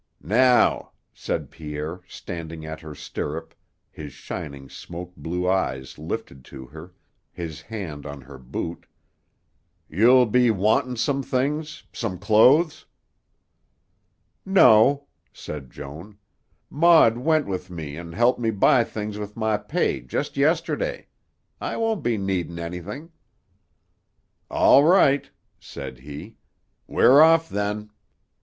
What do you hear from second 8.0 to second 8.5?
on her